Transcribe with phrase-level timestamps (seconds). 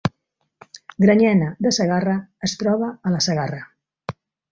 [1.03, 2.15] Granyena de Segarra
[2.47, 3.61] es troba a la Segarra